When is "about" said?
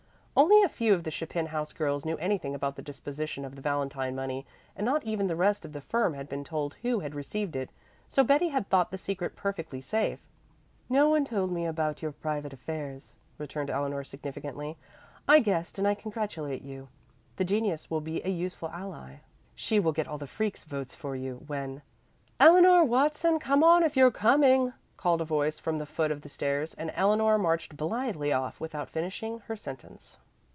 2.55-2.75, 11.65-12.01